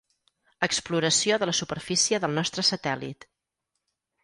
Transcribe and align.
Exploració 0.67 1.37
de 1.43 1.49
la 1.51 1.55
superfície 1.59 2.21
del 2.25 2.35
nostre 2.39 2.67
satèl·lit. 2.73 3.31